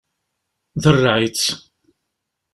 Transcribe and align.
Derreɛ-itt! 0.81 1.47